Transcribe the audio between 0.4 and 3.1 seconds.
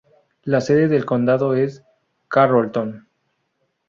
La sede de condado es Carrollton.